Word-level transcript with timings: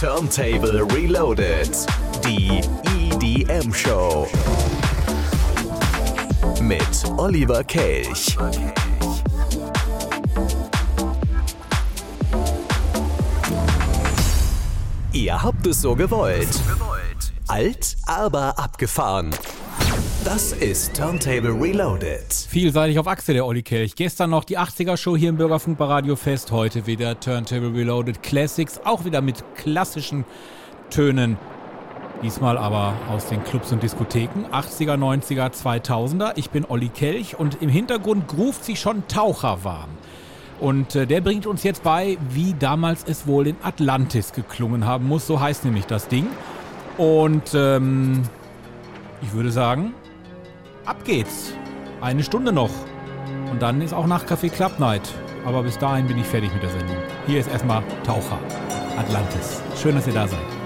Turntable 0.00 0.82
Reloaded. 0.94 1.68
Die 2.24 2.62
EDM 2.96 3.70
Show. 3.70 4.26
Mit 6.62 7.04
Oliver 7.18 7.62
Kelch. 7.64 8.34
Ihr 15.12 15.42
habt 15.42 15.66
es 15.66 15.82
so 15.82 15.94
gewollt. 15.94 16.48
Alt, 17.48 17.98
aber 18.06 18.58
abgefahren. 18.58 19.34
Das 20.24 20.52
ist 20.52 20.94
Turntable 20.94 21.58
Reloaded. 21.58 22.30
Vielseitig 22.30 22.98
auf 22.98 23.06
Achse 23.06 23.32
der 23.32 23.46
Olli 23.46 23.62
Kelch. 23.62 23.94
Gestern 23.94 24.28
noch 24.28 24.44
die 24.44 24.58
80er-Show 24.58 25.16
hier 25.16 25.30
im 25.30 25.36
Bürgerfunk 25.36 25.80
Radio 25.80 26.14
Fest. 26.14 26.52
Heute 26.52 26.86
wieder 26.86 27.18
Turntable 27.18 27.72
Reloaded 27.72 28.22
Classics. 28.22 28.78
Auch 28.84 29.06
wieder 29.06 29.22
mit 29.22 29.42
klassischen 29.54 30.26
Tönen. 30.90 31.38
Diesmal 32.22 32.58
aber 32.58 32.92
aus 33.08 33.28
den 33.28 33.42
Clubs 33.44 33.72
und 33.72 33.82
Diskotheken. 33.82 34.44
80er, 34.52 34.98
90er, 34.98 35.52
2000er. 35.54 36.32
Ich 36.36 36.50
bin 36.50 36.66
Olli 36.68 36.90
Kelch 36.90 37.38
und 37.38 37.62
im 37.62 37.70
Hintergrund 37.70 38.28
gruft 38.28 38.62
sich 38.62 38.78
schon 38.78 39.08
Taucher 39.08 39.64
warm. 39.64 39.90
Und 40.60 40.96
äh, 40.96 41.06
der 41.06 41.22
bringt 41.22 41.46
uns 41.46 41.62
jetzt 41.62 41.82
bei, 41.82 42.18
wie 42.28 42.54
damals 42.58 43.04
es 43.08 43.26
wohl 43.26 43.46
in 43.46 43.56
Atlantis 43.62 44.34
geklungen 44.34 44.84
haben 44.84 45.08
muss. 45.08 45.26
So 45.26 45.40
heißt 45.40 45.64
nämlich 45.64 45.86
das 45.86 46.08
Ding. 46.08 46.26
Und 46.98 47.54
ähm, 47.54 48.22
ich 49.22 49.32
würde 49.32 49.50
sagen, 49.50 49.94
ab 50.84 51.04
geht's. 51.04 51.52
Eine 52.00 52.22
Stunde 52.22 52.52
noch. 52.52 52.70
Und 53.50 53.60
dann 53.62 53.80
ist 53.80 53.92
auch 53.92 54.06
nach 54.06 54.24
Café 54.24 54.50
Club 54.50 54.78
Night. 54.78 55.02
Aber 55.44 55.62
bis 55.62 55.78
dahin 55.78 56.06
bin 56.06 56.18
ich 56.18 56.26
fertig 56.26 56.52
mit 56.52 56.62
der 56.62 56.70
Sendung. 56.70 56.96
Hier 57.26 57.40
ist 57.40 57.50
erstmal 57.50 57.82
Taucher. 58.04 58.38
Atlantis. 58.98 59.62
Schön, 59.80 59.94
dass 59.94 60.06
ihr 60.06 60.12
da 60.12 60.28
seid. 60.28 60.59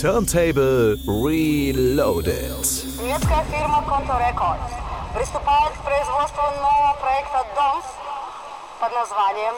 Turntable 0.00 0.96
Reloaded. 1.04 2.64
Немецкая 3.02 3.44
фирма 3.52 3.84
Conto 3.86 4.16
Records 4.16 4.72
приступает 5.14 5.72
к 5.74 5.84
производству 5.84 6.42
нового 6.60 6.96
проекта 7.00 7.44
DOMS 7.54 7.84
под 8.80 8.92
названием 8.92 9.54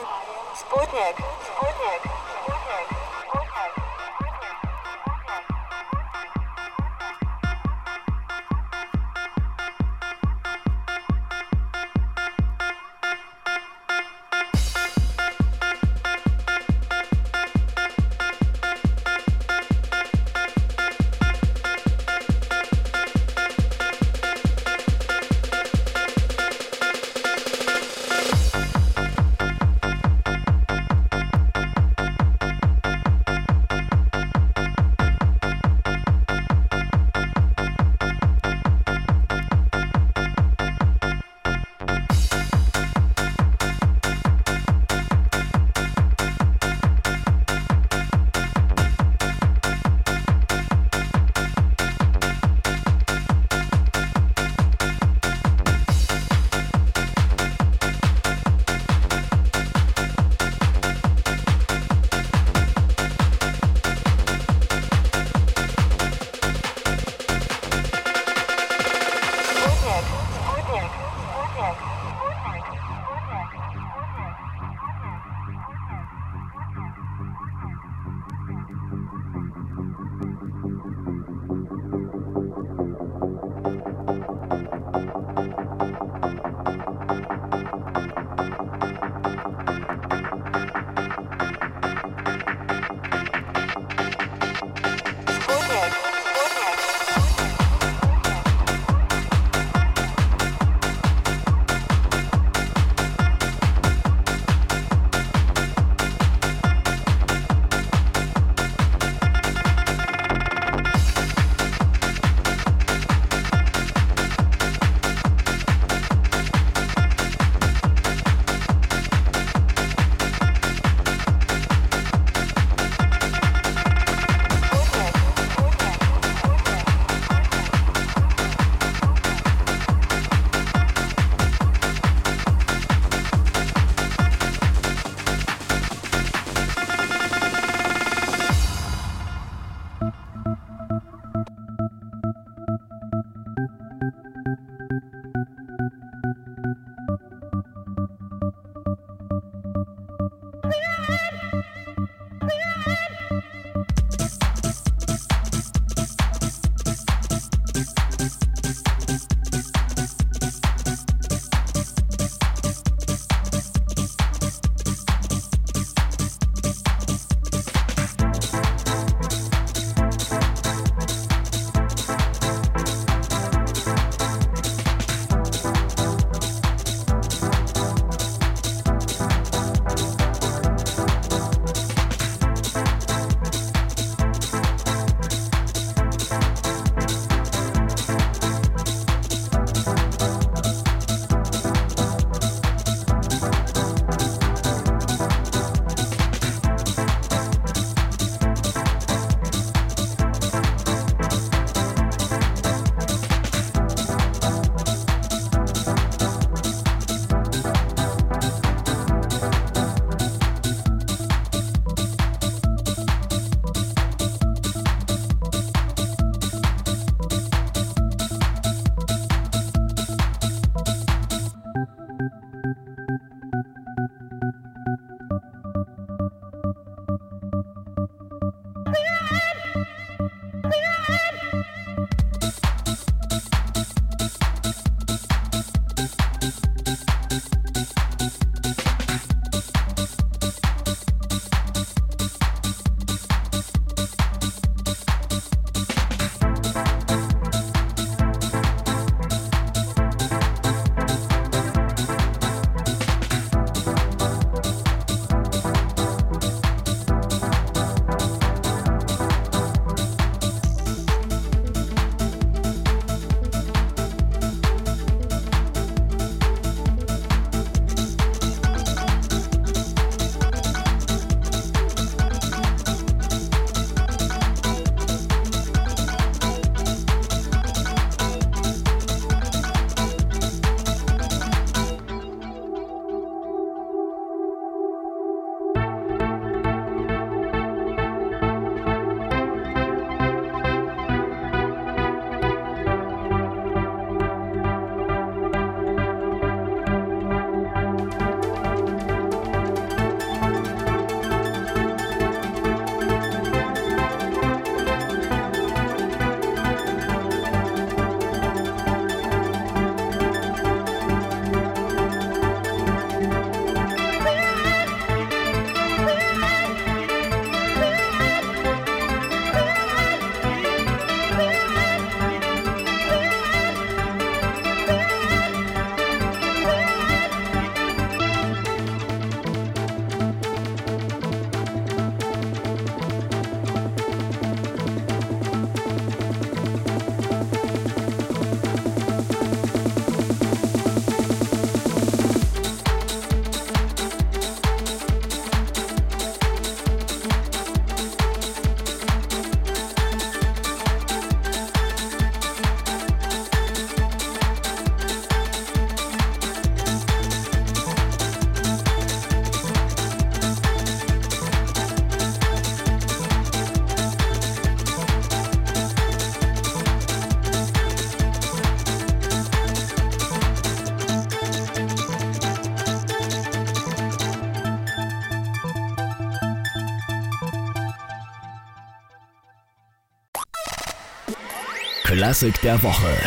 Klassik 382.23 382.61
der 382.61 382.81
Woche. 382.81 383.17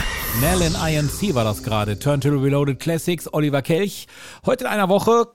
Nell 0.41 0.63
in 0.63 0.75
INC 0.75 1.35
war 1.35 1.45
das 1.45 1.63
gerade. 1.63 1.99
Turntable 1.99 2.43
Reloaded 2.43 2.81
Classics, 2.81 3.31
Oliver 3.31 3.61
Kelch. 3.61 4.07
Heute 4.47 4.65
in 4.65 4.71
einer 4.71 4.89
Woche 4.89 5.27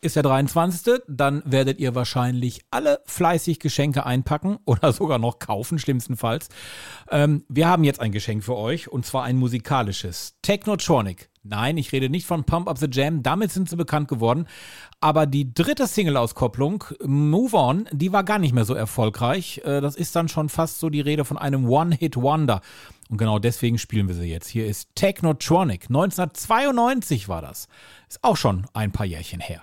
ist 0.00 0.16
der 0.16 0.22
23. 0.22 1.02
Dann 1.06 1.42
werdet 1.44 1.78
ihr 1.80 1.94
wahrscheinlich 1.94 2.62
alle 2.70 3.00
fleißig 3.04 3.60
Geschenke 3.60 4.06
einpacken 4.06 4.56
oder 4.64 4.94
sogar 4.94 5.18
noch 5.18 5.38
kaufen, 5.38 5.78
schlimmstenfalls. 5.78 6.48
Ähm, 7.10 7.44
wir 7.50 7.68
haben 7.68 7.84
jetzt 7.84 8.00
ein 8.00 8.10
Geschenk 8.12 8.42
für 8.42 8.56
euch 8.56 8.88
und 8.88 9.04
zwar 9.04 9.24
ein 9.24 9.36
musikalisches. 9.36 10.36
Technotronic. 10.40 11.28
Nein, 11.42 11.76
ich 11.76 11.92
rede 11.92 12.08
nicht 12.08 12.26
von 12.26 12.44
Pump 12.44 12.68
Up 12.68 12.78
the 12.78 12.88
Jam, 12.90 13.22
damit 13.22 13.52
sind 13.52 13.68
sie 13.68 13.76
bekannt 13.76 14.08
geworden. 14.08 14.46
Aber 15.00 15.26
die 15.26 15.52
dritte 15.52 15.86
Single-Auskopplung, 15.86 16.84
Move 17.04 17.56
On, 17.56 17.88
die 17.92 18.12
war 18.12 18.24
gar 18.24 18.38
nicht 18.38 18.54
mehr 18.54 18.64
so 18.64 18.72
erfolgreich. 18.74 19.60
Äh, 19.64 19.82
das 19.82 19.94
ist 19.94 20.16
dann 20.16 20.28
schon 20.28 20.48
fast 20.48 20.80
so 20.80 20.88
die 20.88 21.00
Rede 21.02 21.26
von 21.26 21.36
einem 21.36 21.68
One-Hit-Wonder. 21.68 22.62
Und 23.10 23.18
genau 23.18 23.40
deswegen 23.40 23.76
spielen 23.76 24.06
wir 24.06 24.14
sie 24.14 24.30
jetzt. 24.30 24.48
Hier 24.48 24.66
ist 24.66 24.88
Technotronic. 24.94 25.86
1992 25.88 27.28
war 27.28 27.42
das. 27.42 27.66
Ist 28.08 28.22
auch 28.22 28.36
schon 28.36 28.66
ein 28.72 28.92
paar 28.92 29.06
Jährchen 29.06 29.40
her. 29.40 29.62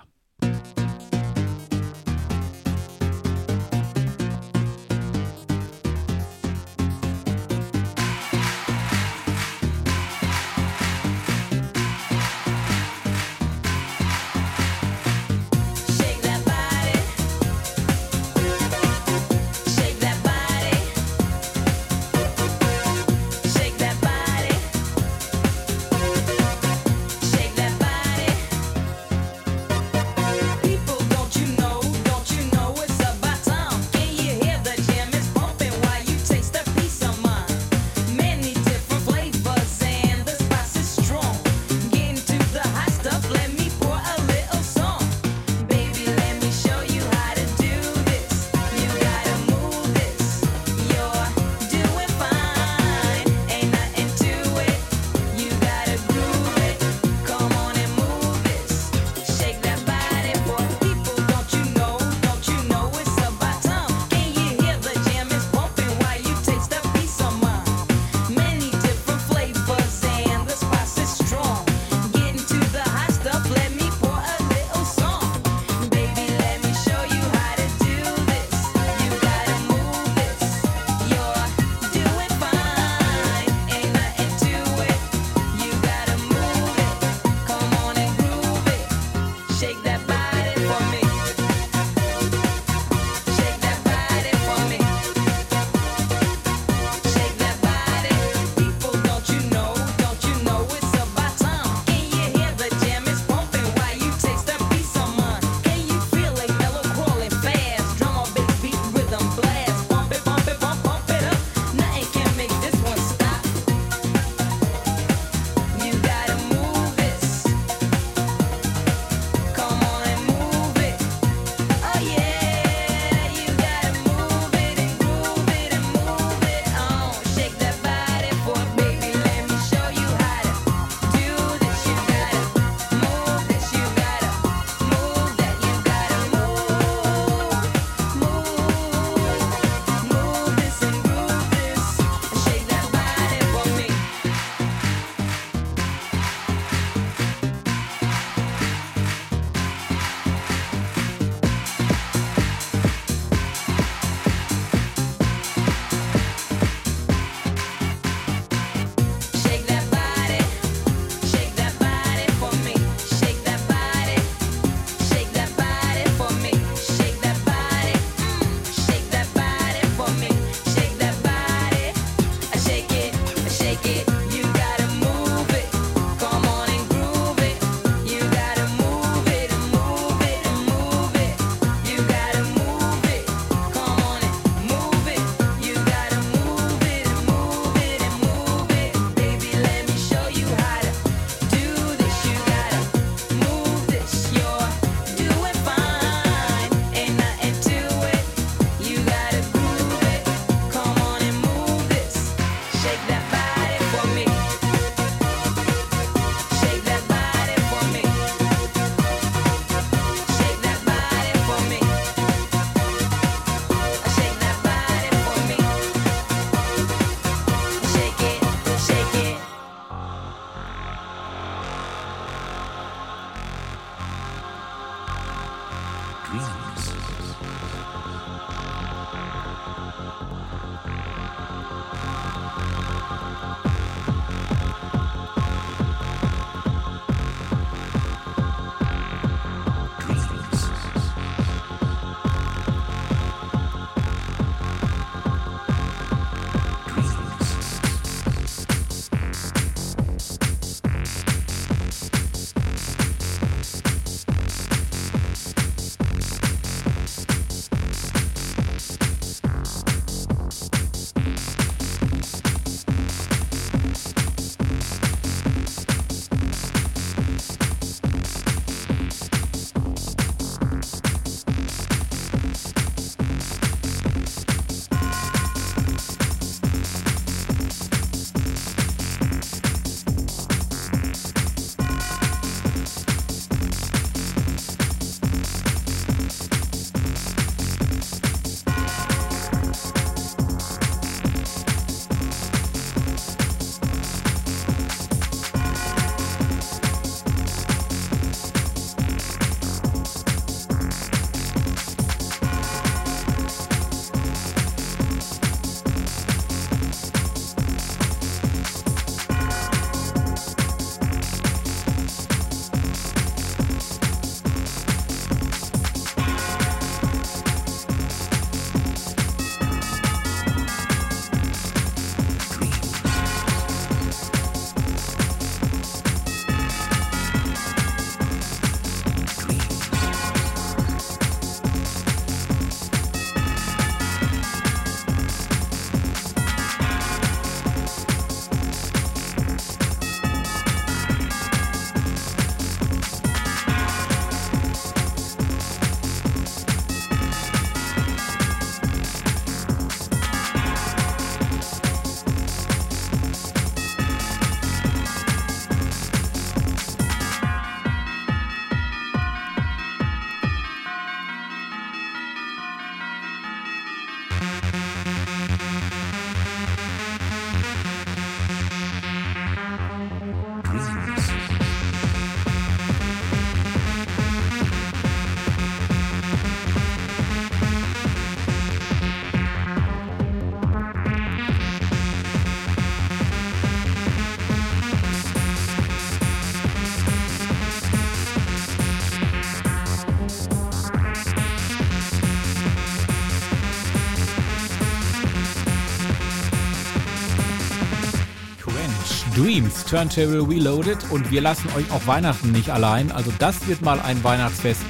Turntable 399.88 400.48
Reloaded 400.48 400.98
und 401.10 401.32
wir 401.32 401.42
lassen 401.42 401.70
euch 401.76 401.90
auch 401.92 402.06
Weihnachten 402.06 402.52
nicht 402.52 402.70
allein. 402.70 403.12
Also 403.12 403.32
das 403.40 403.68
wird 403.68 403.82
mal 403.82 404.00
ein 404.02 404.24
Weihnachtsfest 404.24 404.82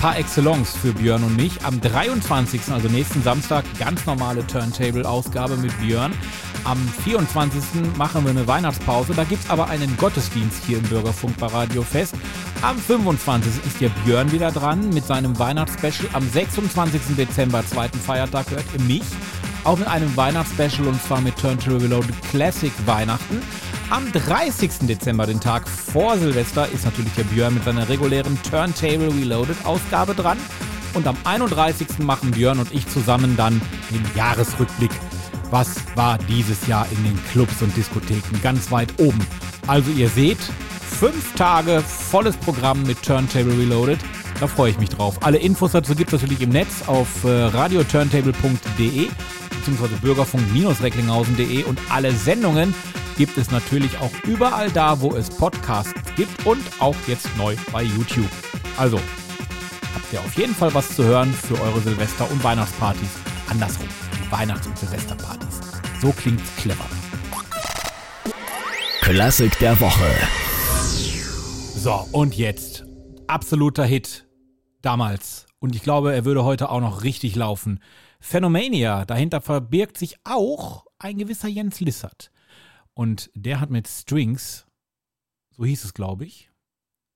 par 0.00 0.18
excellence 0.18 0.76
für 0.76 0.92
Björn 0.92 1.22
und 1.22 1.36
mich. 1.36 1.64
Am 1.64 1.80
23., 1.80 2.60
also 2.72 2.88
nächsten 2.88 3.22
Samstag, 3.22 3.64
ganz 3.78 4.04
normale 4.04 4.44
Turntable-Ausgabe 4.46 5.56
mit 5.56 5.72
Björn. 5.80 6.12
Am 6.64 6.76
24. 7.04 7.96
machen 7.96 8.24
wir 8.24 8.30
eine 8.30 8.46
Weihnachtspause. 8.48 9.14
Da 9.14 9.22
gibt 9.22 9.44
es 9.44 9.50
aber 9.50 9.68
einen 9.68 9.96
Gottesdienst 9.96 10.64
hier 10.64 10.78
im 10.78 10.84
Bürgerfunk 10.84 11.36
bei 11.38 11.46
Radio 11.46 11.82
Fest. 11.82 12.14
Am 12.62 12.78
25. 12.78 13.64
ist 13.64 13.80
der 13.80 13.90
Björn 14.04 14.32
wieder 14.32 14.50
dran 14.50 14.90
mit 14.90 15.06
seinem 15.06 15.38
Weihnachtsspecial. 15.38 16.08
Am 16.14 16.28
26. 16.28 17.16
Dezember, 17.16 17.64
zweiten 17.64 17.98
Feiertag, 17.98 18.50
hört 18.50 18.64
ihr 18.74 18.82
mich. 18.82 19.04
Auch 19.64 19.78
mit 19.78 19.86
einem 19.86 20.16
Weihnachtsspecial 20.16 20.88
und 20.88 21.00
zwar 21.00 21.20
mit 21.20 21.36
Turntable 21.36 21.80
Reloaded 21.80 22.14
Classic 22.30 22.72
Weihnachten. 22.86 23.40
Am 23.92 24.10
30. 24.10 24.86
Dezember, 24.88 25.26
den 25.26 25.38
Tag 25.38 25.68
vor 25.68 26.16
Silvester, 26.16 26.66
ist 26.66 26.86
natürlich 26.86 27.12
der 27.12 27.24
Björn 27.24 27.52
mit 27.52 27.64
seiner 27.64 27.90
regulären 27.90 28.38
Turntable 28.42 29.14
Reloaded 29.14 29.66
Ausgabe 29.66 30.14
dran. 30.14 30.38
Und 30.94 31.06
am 31.06 31.14
31. 31.24 31.98
machen 31.98 32.30
Björn 32.30 32.58
und 32.58 32.72
ich 32.72 32.88
zusammen 32.88 33.36
dann 33.36 33.60
den 33.90 34.02
Jahresrückblick. 34.16 34.92
Was 35.50 35.74
war 35.94 36.16
dieses 36.16 36.66
Jahr 36.66 36.86
in 36.90 37.04
den 37.04 37.22
Clubs 37.32 37.60
und 37.60 37.76
Diskotheken 37.76 38.40
ganz 38.42 38.70
weit 38.70 38.98
oben? 38.98 39.18
Also 39.66 39.90
ihr 39.90 40.08
seht, 40.08 40.40
fünf 40.98 41.34
Tage 41.34 41.82
volles 41.82 42.38
Programm 42.38 42.84
mit 42.84 43.02
Turntable 43.02 43.58
Reloaded. 43.58 43.98
Da 44.40 44.46
freue 44.46 44.70
ich 44.70 44.78
mich 44.78 44.88
drauf. 44.88 45.18
Alle 45.22 45.36
Infos 45.36 45.72
dazu 45.72 45.94
gibt 45.94 46.14
es 46.14 46.22
natürlich 46.22 46.40
im 46.40 46.48
Netz 46.48 46.88
auf 46.88 47.24
äh, 47.24 47.28
radioturntable.de 47.28 49.10
bzw. 49.50 49.86
bürgerfunk-recklinghausen.de 50.00 51.64
und 51.64 51.78
alle 51.90 52.12
Sendungen 52.12 52.74
gibt 53.16 53.36
es 53.38 53.50
natürlich 53.50 53.98
auch 53.98 54.12
überall 54.24 54.70
da, 54.70 55.00
wo 55.00 55.14
es 55.14 55.30
Podcasts 55.30 55.94
gibt 56.16 56.46
und 56.46 56.62
auch 56.80 56.96
jetzt 57.06 57.28
neu 57.36 57.56
bei 57.72 57.82
YouTube. 57.82 58.30
Also, 58.76 58.98
habt 59.94 60.12
ihr 60.12 60.20
auf 60.20 60.34
jeden 60.36 60.54
Fall 60.54 60.72
was 60.74 60.94
zu 60.94 61.04
hören 61.04 61.32
für 61.32 61.60
eure 61.60 61.80
Silvester- 61.80 62.30
und 62.30 62.42
Weihnachtspartys. 62.42 63.10
Andersrum, 63.48 63.88
die 64.18 64.32
Weihnachts- 64.32 64.66
und 64.66 64.78
Silvesterpartys. 64.78 65.60
So 66.00 66.10
klingt's 66.12 66.56
clever. 66.56 66.86
Klassik 69.00 69.58
der 69.58 69.78
Woche. 69.80 70.10
So, 71.76 72.08
und 72.12 72.36
jetzt. 72.36 72.84
Absoluter 73.26 73.84
Hit. 73.84 74.26
Damals. 74.80 75.46
Und 75.58 75.76
ich 75.76 75.82
glaube, 75.82 76.12
er 76.12 76.24
würde 76.24 76.44
heute 76.44 76.70
auch 76.70 76.80
noch 76.80 77.04
richtig 77.04 77.36
laufen. 77.36 77.78
Phenomania. 78.18 79.04
Dahinter 79.04 79.40
verbirgt 79.40 79.96
sich 79.96 80.16
auch 80.24 80.86
ein 80.98 81.18
gewisser 81.18 81.48
Jens 81.48 81.78
Lissert. 81.80 82.31
Und 82.94 83.30
der 83.34 83.60
hat 83.60 83.70
mit 83.70 83.88
Strings, 83.88 84.66
so 85.50 85.64
hieß 85.64 85.84
es, 85.84 85.94
glaube 85.94 86.24
ich, 86.24 86.50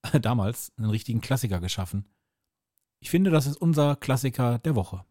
damals 0.20 0.72
einen 0.76 0.90
richtigen 0.90 1.20
Klassiker 1.20 1.60
geschaffen. 1.60 2.08
Ich 3.00 3.10
finde, 3.10 3.30
das 3.30 3.46
ist 3.46 3.56
unser 3.56 3.96
Klassiker 3.96 4.58
der 4.58 4.74
Woche. 4.74 5.04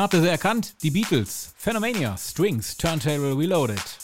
Habt 0.00 0.14
sie 0.14 0.28
erkannt? 0.28 0.74
Die 0.82 0.90
Beatles. 0.90 1.52
Phenomania, 1.56 2.16
Strings, 2.16 2.76
Turntable 2.76 3.36
Reloaded. 3.36 3.99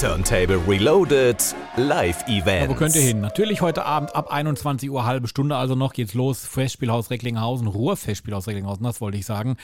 Turntable 0.00 0.60
Reloaded 0.68 1.56
Live 1.76 2.24
Event. 2.28 2.70
Wo 2.70 2.74
könnt 2.74 2.94
ihr 2.94 3.02
hin? 3.02 3.20
Natürlich 3.20 3.62
heute 3.62 3.84
Abend 3.84 4.14
ab 4.14 4.30
21 4.30 4.88
Uhr, 4.90 5.04
halbe 5.04 5.26
Stunde 5.26 5.56
also 5.56 5.74
noch 5.74 5.92
geht's 5.92 6.14
los. 6.14 6.46
Festspielhaus 6.46 7.10
Recklinghausen, 7.10 7.66
Ruhrfestspielhaus 7.66 8.46
Recklinghausen, 8.46 8.84
das 8.84 9.00
wollte 9.00 9.18
ich 9.18 9.26
sagen. 9.26 9.56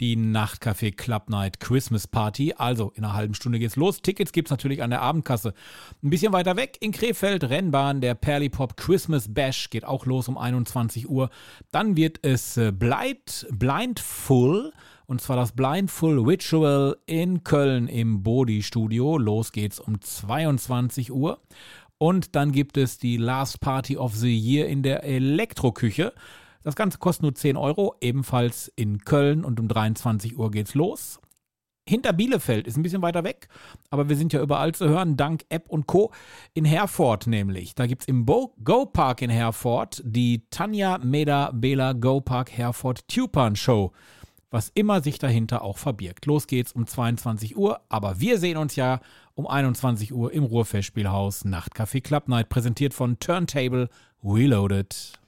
Die 0.00 0.16
Nachtcafé 0.16 0.96
Club 0.96 1.28
Night 1.28 1.60
Christmas 1.60 2.06
Party. 2.06 2.54
Also 2.56 2.90
in 2.94 3.04
einer 3.04 3.12
halben 3.12 3.34
Stunde 3.34 3.58
geht's 3.58 3.76
los. 3.76 4.00
Tickets 4.00 4.32
gibt's 4.32 4.50
natürlich 4.50 4.82
an 4.82 4.88
der 4.88 5.02
Abendkasse. 5.02 5.52
Ein 6.02 6.08
bisschen 6.08 6.32
weiter 6.32 6.56
weg 6.56 6.78
in 6.80 6.92
Krefeld, 6.92 7.44
Rennbahn, 7.44 8.00
der 8.00 8.14
Perlipop 8.14 8.78
Christmas 8.78 9.34
Bash 9.34 9.68
geht 9.68 9.84
auch 9.84 10.06
los 10.06 10.26
um 10.26 10.38
21 10.38 11.10
Uhr. 11.10 11.28
Dann 11.70 11.98
wird 11.98 12.20
es 12.22 12.56
äh, 12.56 12.72
Blind, 12.72 13.46
Blindful 13.50 14.72
und 15.12 15.20
zwar 15.20 15.36
das 15.36 15.52
Blindful 15.52 16.20
Ritual 16.20 16.96
in 17.04 17.44
Köln 17.44 17.86
im 17.86 18.22
Bodi 18.22 18.62
Studio. 18.62 19.18
Los 19.18 19.52
geht's 19.52 19.78
um 19.78 20.00
22 20.00 21.12
Uhr. 21.12 21.38
Und 21.98 22.34
dann 22.34 22.50
gibt 22.50 22.78
es 22.78 22.96
die 22.96 23.18
Last 23.18 23.60
Party 23.60 23.98
of 23.98 24.16
the 24.16 24.34
Year 24.34 24.66
in 24.68 24.82
der 24.82 25.04
Elektroküche. 25.04 26.14
Das 26.62 26.76
Ganze 26.76 26.96
kostet 26.96 27.24
nur 27.24 27.34
10 27.34 27.58
Euro, 27.58 27.94
ebenfalls 28.00 28.72
in 28.74 29.00
Köln 29.04 29.44
und 29.44 29.60
um 29.60 29.68
23 29.68 30.38
Uhr 30.38 30.50
geht's 30.50 30.74
los. 30.74 31.20
Hinter 31.86 32.14
Bielefeld 32.14 32.66
ist 32.66 32.78
ein 32.78 32.82
bisschen 32.82 33.02
weiter 33.02 33.22
weg, 33.22 33.48
aber 33.90 34.08
wir 34.08 34.16
sind 34.16 34.32
ja 34.32 34.40
überall 34.40 34.72
zu 34.72 34.88
hören, 34.88 35.18
dank 35.18 35.44
App 35.50 35.68
und 35.68 35.86
Co. 35.86 36.10
In 36.54 36.64
Herford 36.64 37.26
nämlich. 37.26 37.74
Da 37.74 37.86
gibt 37.86 38.00
es 38.00 38.08
im 38.08 38.24
Bo 38.24 38.54
Go 38.64 38.86
Park 38.86 39.20
in 39.20 39.28
Herford 39.28 40.00
die 40.06 40.46
Tanja 40.48 40.96
Meda 40.96 41.50
Bela 41.52 41.92
Go 41.92 42.22
Park 42.22 42.50
Herford 42.56 43.06
Tupan 43.08 43.56
Show 43.56 43.92
was 44.52 44.70
immer 44.74 45.02
sich 45.02 45.18
dahinter 45.18 45.62
auch 45.62 45.78
verbirgt. 45.78 46.26
Los 46.26 46.46
geht's 46.46 46.72
um 46.72 46.86
22 46.86 47.56
Uhr, 47.56 47.80
aber 47.88 48.20
wir 48.20 48.38
sehen 48.38 48.58
uns 48.58 48.76
ja 48.76 49.00
um 49.34 49.48
21 49.48 50.12
Uhr 50.12 50.32
im 50.32 50.44
Ruhrfestspielhaus 50.44 51.44
Nachtcafé 51.44 52.02
Club 52.02 52.28
Night, 52.28 52.48
präsentiert 52.48 52.94
von 52.94 53.18
Turntable 53.18 53.88
Reloaded. 54.22 55.18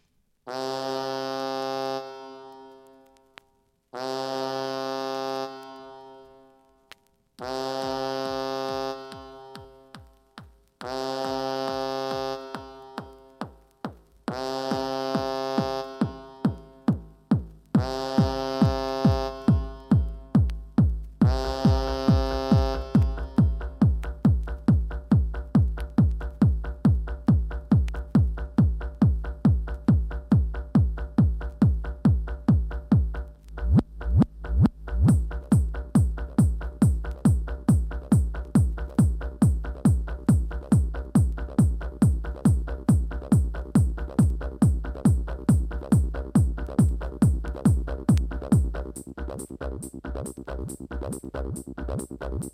Thank 52.21 52.45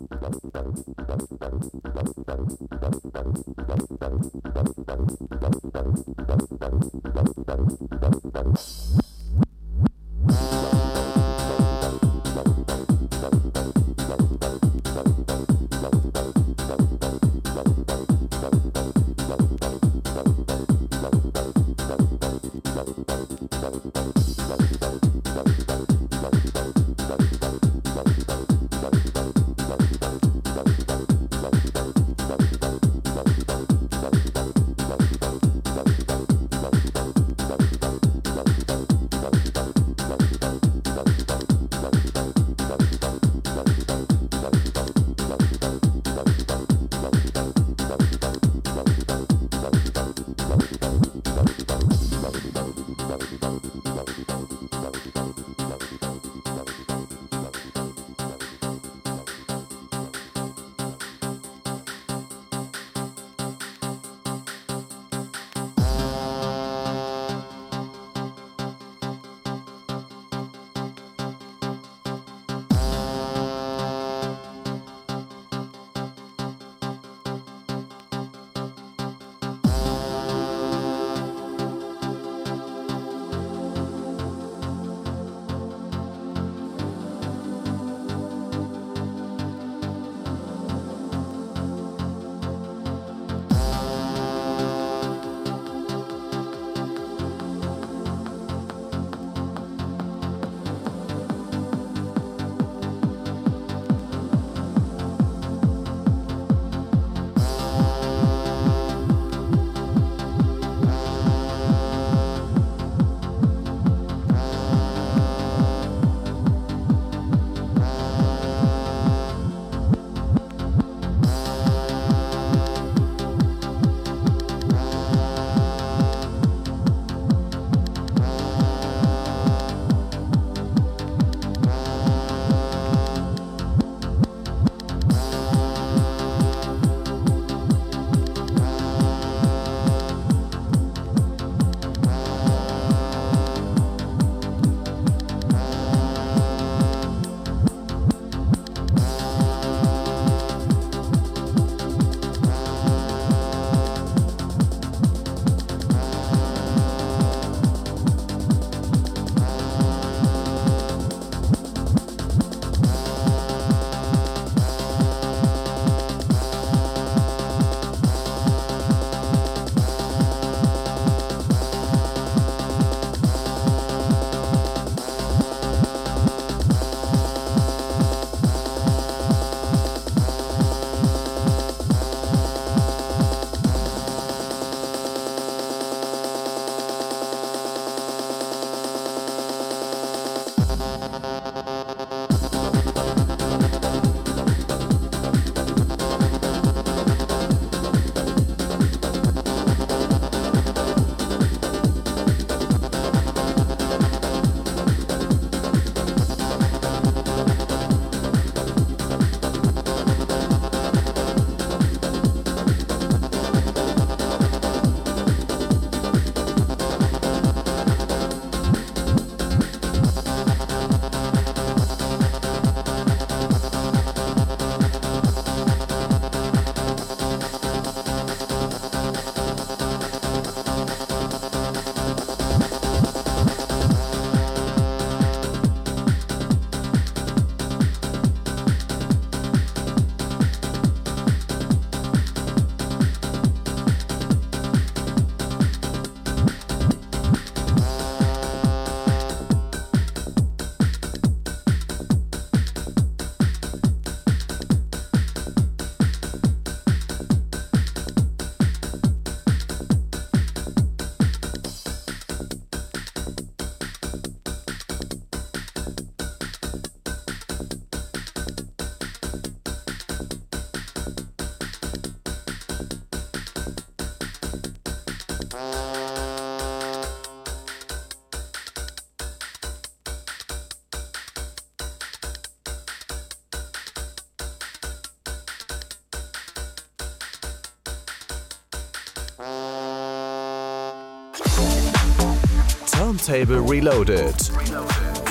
Turntable 293.21 293.61
Reloaded. 293.61 294.51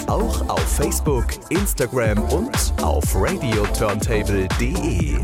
Auch 0.06 0.48
auf 0.48 0.76
Facebook, 0.76 1.26
Instagram 1.48 2.22
und 2.30 2.72
auf 2.80 3.04
radioturntable.de. 3.16 5.18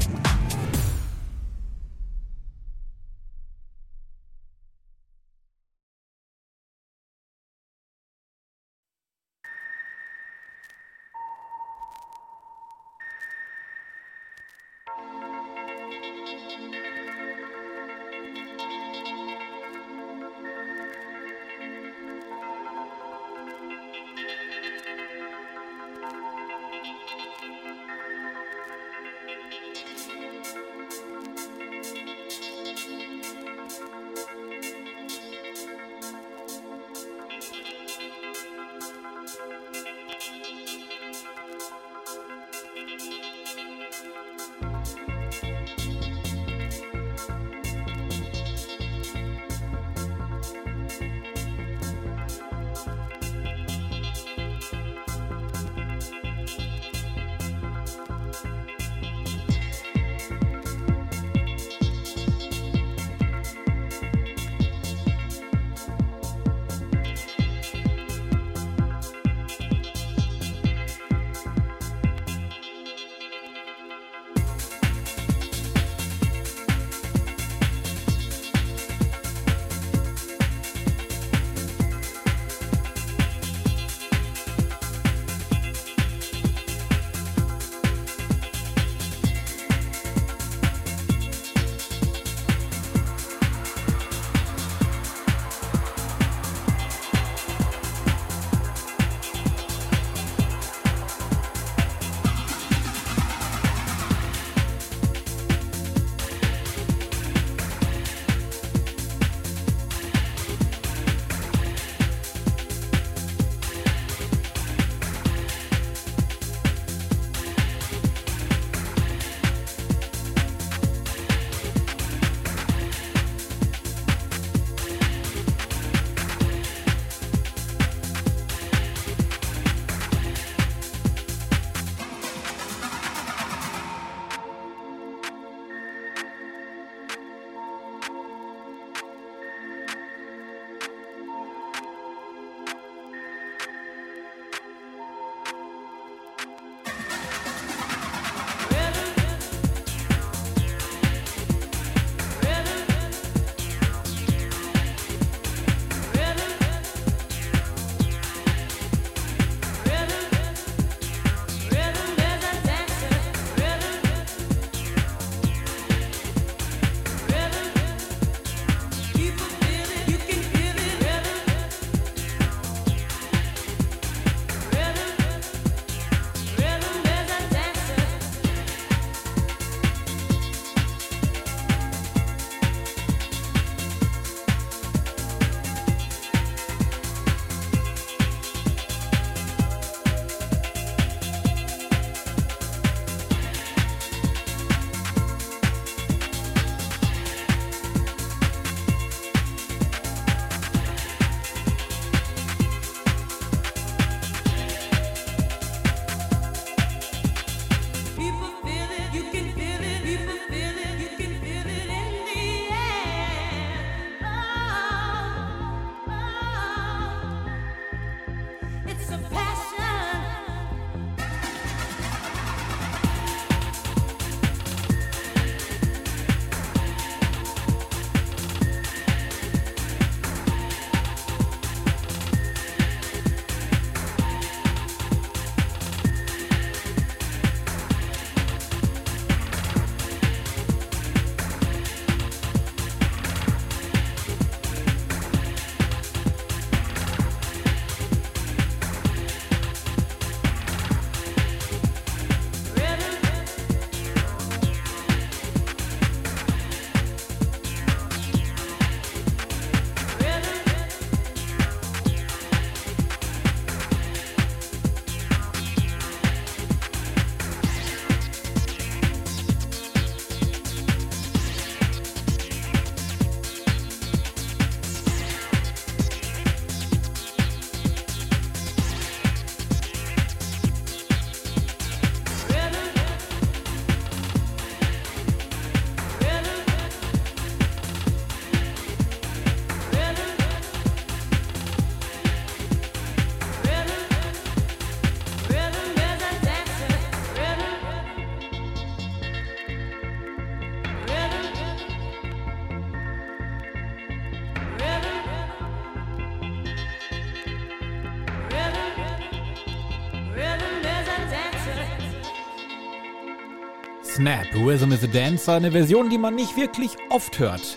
Snap, 314.17 314.47
Rhythm 314.55 314.93
is 314.93 315.05
a 315.05 315.07
Dancer, 315.09 315.53
eine 315.53 315.73
Version, 315.73 316.09
die 316.09 316.17
man 316.17 316.35
nicht 316.35 316.57
wirklich 316.57 316.93
oft 317.11 317.39
hört. 317.39 317.77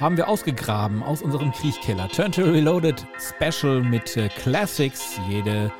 Haben 0.00 0.16
wir 0.16 0.26
ausgegraben 0.26 1.04
aus 1.04 1.22
unserem 1.22 1.52
Kriechkeller. 1.52 2.08
Turntable 2.08 2.52
Reloaded 2.52 3.06
Special 3.20 3.80
mit 3.84 4.16
äh, 4.16 4.28
Classics. 4.28 5.20
Jede 5.28 5.72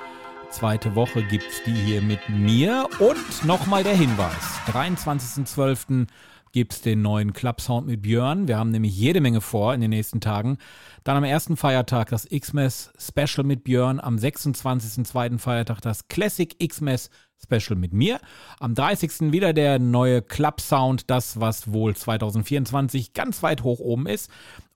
zweite 0.51 0.95
Woche 0.95 1.25
gibt's 1.25 1.65
die 1.67 1.73
hier 1.73 2.01
mit 2.01 2.21
mir. 2.29 2.89
Und 3.01 3.45
nochmal 3.45 3.83
der 3.83 3.97
Hinweis. 3.97 4.61
23.12 4.69 6.07
gibt 6.53 6.75
es 6.75 6.81
den 6.81 7.03
neuen 7.03 7.33
Club 7.33 7.61
Sound 7.61 7.89
mit 7.89 8.03
Björn. 8.03 8.47
Wir 8.47 8.57
haben 8.57 8.71
nämlich 8.71 8.97
jede 8.97 9.21
Menge 9.21 9.41
vor 9.41 9.75
in 9.75 9.81
den 9.81 9.91
nächsten 9.91 10.21
Tagen. 10.21 10.59
Dann 11.03 11.17
am 11.17 11.25
ersten 11.25 11.57
Feiertag 11.57 12.11
das 12.11 12.29
Xmas 12.29 12.93
Special 12.97 13.45
mit 13.45 13.65
Björn. 13.65 13.99
Am 13.99 14.17
26. 14.17 15.05
zweiten 15.05 15.41
Feiertag 15.41 15.81
das 15.81 16.07
Classic 16.07 16.57
Xmas 16.57 17.07
Special 17.07 17.28
mit 17.77 17.93
mir. 17.93 18.21
Am 18.61 18.75
30. 18.75 19.33
wieder 19.33 19.53
der 19.53 19.79
neue 19.79 20.23
Club 20.23 20.61
Sound, 20.61 21.11
das 21.11 21.41
was 21.41 21.73
wohl 21.73 21.97
2024 21.97 23.15
ganz 23.15 23.43
weit 23.43 23.63
hoch 23.63 23.81
oben 23.81 24.07
ist. 24.07 24.31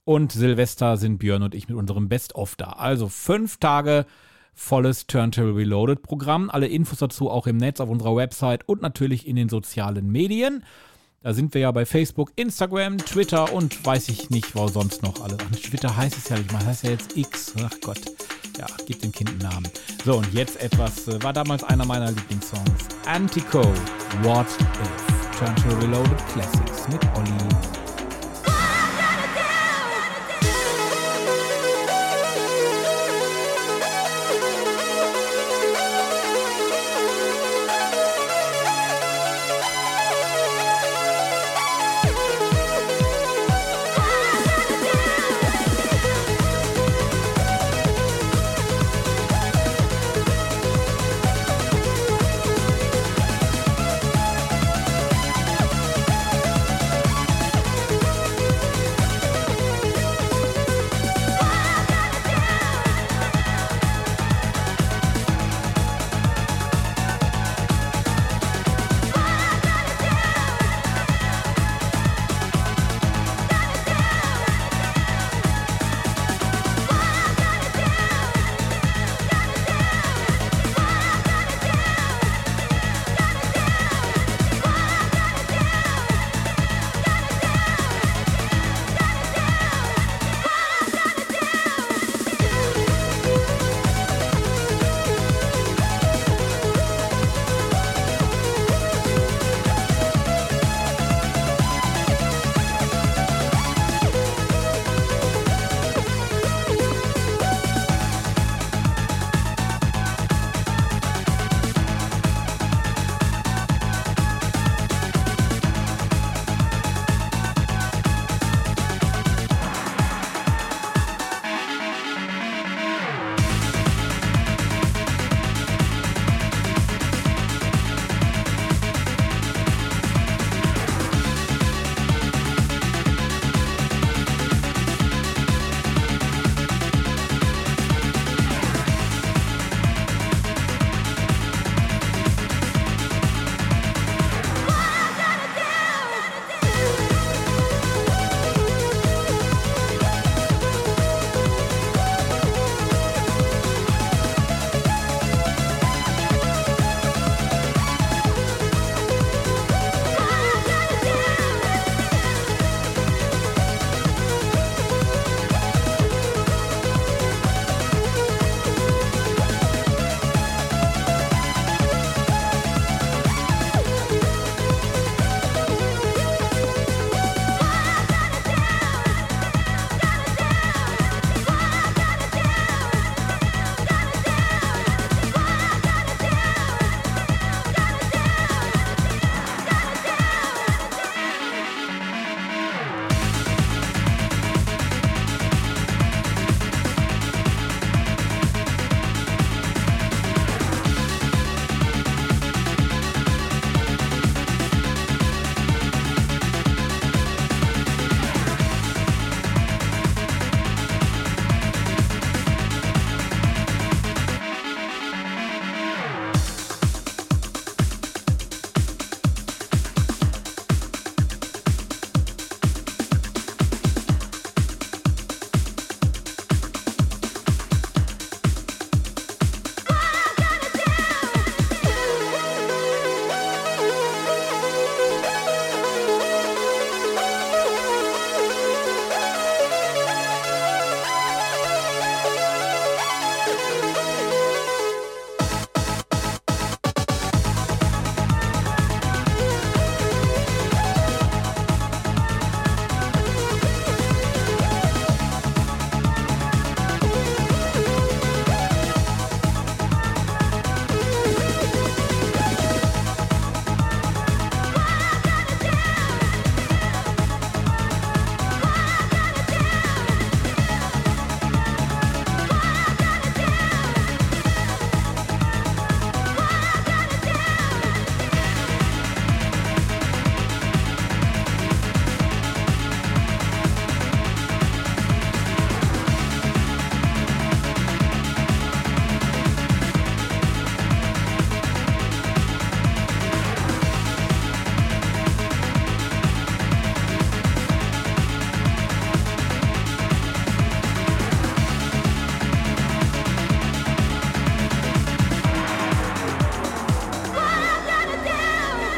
Und 0.05 0.31
Silvester 0.31 0.97
sind 0.97 1.19
Björn 1.19 1.43
und 1.43 1.55
ich 1.55 1.69
mit 1.69 1.77
unserem 1.77 2.09
Best-of 2.09 2.55
da. 2.55 2.71
Also 2.71 3.07
fünf 3.07 3.57
Tage 3.57 4.05
volles 4.53 5.07
Turntable 5.07 5.55
Reloaded 5.55 6.01
Programm. 6.03 6.49
Alle 6.49 6.67
Infos 6.67 6.99
dazu 6.99 7.29
auch 7.29 7.47
im 7.47 7.57
Netz 7.57 7.79
auf 7.79 7.89
unserer 7.89 8.15
Website 8.15 8.67
und 8.67 8.81
natürlich 8.81 9.27
in 9.27 9.35
den 9.35 9.49
sozialen 9.49 10.11
Medien. 10.11 10.63
Da 11.21 11.33
sind 11.33 11.53
wir 11.53 11.61
ja 11.61 11.71
bei 11.71 11.85
Facebook, 11.85 12.33
Instagram, 12.35 12.97
Twitter 12.97 13.53
und 13.53 13.85
weiß 13.85 14.09
ich 14.09 14.29
nicht, 14.29 14.55
wo 14.55 14.67
sonst 14.67 15.03
noch 15.03 15.21
alles. 15.21 15.37
Twitter 15.61 15.95
heißt 15.95 16.17
es 16.17 16.27
ja 16.27 16.37
nicht 16.37 16.51
mal, 16.51 16.65
heißt 16.65 16.83
ja 16.83 16.91
jetzt 16.91 17.15
X. 17.15 17.53
Ach 17.63 17.73
Gott. 17.81 18.01
Ja, 18.57 18.67
gibt 18.85 19.03
dem 19.03 19.11
Kind 19.11 19.29
einen 19.29 19.39
Namen. 19.39 19.69
So, 20.05 20.17
und 20.17 20.33
jetzt 20.33 20.61
etwas, 20.61 21.07
äh, 21.07 21.21
war 21.23 21.33
damals 21.33 21.63
einer 21.63 21.85
meiner 21.85 22.11
Lieblingssongs. 22.11 22.71
Antico, 23.05 23.61
What 24.21 24.47
If? 24.81 25.39
Turntable 25.39 25.81
Reloaded 25.81 26.27
Classics 26.33 26.87
mit 26.89 27.03
Olli. 27.15 27.82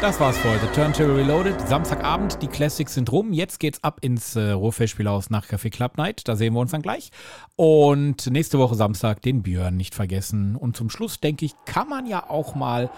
Das 0.06 0.20
war's 0.20 0.38
für 0.38 0.50
heute. 0.50 0.70
Turntable 0.70 1.16
Reloaded. 1.16 1.60
Samstagabend, 1.66 2.40
die 2.40 2.46
Classics 2.46 2.94
sind 2.94 3.10
rum. 3.10 3.32
Jetzt 3.32 3.58
geht's 3.58 3.82
ab 3.82 3.98
ins 4.02 4.36
äh, 4.36 4.52
Ruhrfestspielhaus 4.52 5.30
nach 5.30 5.48
Café 5.48 5.68
Club 5.68 5.98
Night. 5.98 6.28
Da 6.28 6.36
sehen 6.36 6.54
wir 6.54 6.60
uns 6.60 6.70
dann 6.70 6.80
gleich. 6.80 7.10
Und 7.56 8.30
nächste 8.30 8.60
Woche 8.60 8.76
Samstag 8.76 9.20
den 9.22 9.42
Björn 9.42 9.76
nicht 9.76 9.96
vergessen. 9.96 10.54
Und 10.54 10.76
zum 10.76 10.90
Schluss, 10.90 11.18
denke 11.18 11.44
ich, 11.44 11.56
kann 11.64 11.88
man 11.88 12.06
ja 12.06 12.30
auch 12.30 12.54
mal 12.54 12.88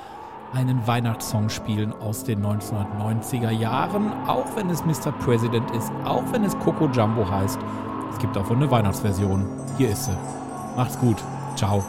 einen 0.52 0.86
Weihnachtssong 0.86 1.48
spielen 1.48 1.94
aus 1.94 2.24
den 2.24 2.44
1990er 2.44 3.52
Jahren. 3.52 4.12
Auch 4.26 4.54
wenn 4.54 4.68
es 4.68 4.84
Mr. 4.84 5.10
President 5.12 5.70
ist, 5.70 5.90
auch 6.04 6.30
wenn 6.30 6.44
es 6.44 6.58
Coco 6.58 6.88
Jumbo 6.88 7.26
heißt. 7.26 7.58
Es 8.12 8.18
gibt 8.18 8.36
auch 8.36 8.50
eine 8.50 8.70
Weihnachtsversion. 8.70 9.46
Hier 9.78 9.88
ist 9.88 10.04
sie. 10.04 10.18
Macht's 10.76 10.98
gut. 10.98 11.16
Ciao. 11.56 11.82